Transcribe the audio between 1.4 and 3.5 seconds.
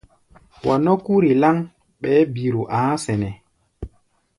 láŋ, ɓɛɛ́ biro a̧á̧ sɛnɛ́.